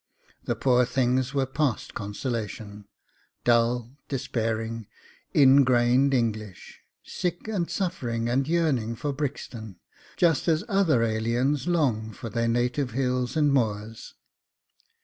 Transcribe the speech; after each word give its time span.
The 0.45 0.55
poor 0.55 0.83
things 0.83 1.35
were 1.35 1.45
past 1.45 1.93
consolation, 1.93 2.87
dull, 3.43 3.91
despairing, 4.09 4.87
ingrained 5.31 6.11
English, 6.15 6.79
sick 7.03 7.47
and 7.47 7.69
suffering 7.69 8.27
and 8.27 8.47
yearning 8.47 8.95
for 8.95 9.13
Brixton, 9.13 9.79
just 10.17 10.47
as 10.47 10.63
other 10.67 11.03
aliens 11.03 11.67
long 11.67 12.13
for 12.13 12.31
their 12.31 12.47
native 12.47 12.93
hills 12.97 13.37
and 13.37 13.53
moors. 13.53 14.15